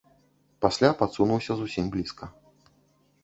[0.63, 2.25] Пасля падсунуўся зусім блізка.